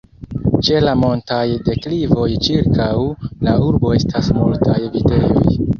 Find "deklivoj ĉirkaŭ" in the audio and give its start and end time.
1.69-2.91